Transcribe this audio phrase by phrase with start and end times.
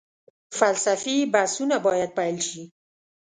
[0.57, 2.63] فلسفي بحثونه باید پيل شي.